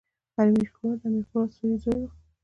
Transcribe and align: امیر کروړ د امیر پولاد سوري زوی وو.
امیر 0.41 0.65
کروړ 0.75 0.93
د 0.99 1.03
امیر 1.07 1.25
پولاد 1.29 1.49
سوري 1.57 1.77
زوی 1.83 1.99
وو. 2.01 2.09